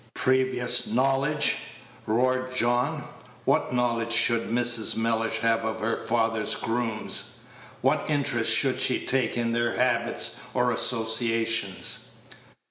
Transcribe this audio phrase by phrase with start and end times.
[0.15, 1.57] "Previous knowledge!"
[2.07, 3.03] roared John.
[3.45, 4.95] "What knowledge should Mrs.
[4.97, 7.35] Mellish have of her father's grooms?
[7.81, 12.13] What interest should she take in their habits or associations?"